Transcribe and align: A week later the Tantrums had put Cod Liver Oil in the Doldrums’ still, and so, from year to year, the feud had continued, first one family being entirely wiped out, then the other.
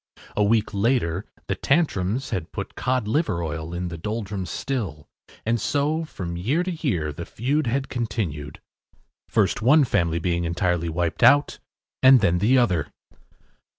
A 0.35 0.43
week 0.43 0.73
later 0.73 1.25
the 1.45 1.53
Tantrums 1.53 2.31
had 2.31 2.51
put 2.51 2.73
Cod 2.73 3.07
Liver 3.07 3.43
Oil 3.43 3.71
in 3.71 3.89
the 3.89 3.99
Doldrums’ 3.99 4.49
still, 4.49 5.07
and 5.45 5.61
so, 5.61 6.05
from 6.05 6.35
year 6.35 6.63
to 6.63 6.71
year, 6.71 7.13
the 7.13 7.23
feud 7.23 7.67
had 7.67 7.87
continued, 7.87 8.59
first 9.29 9.61
one 9.61 9.83
family 9.83 10.17
being 10.17 10.43
entirely 10.43 10.89
wiped 10.89 11.21
out, 11.21 11.59
then 12.01 12.39
the 12.39 12.57
other. 12.57 12.87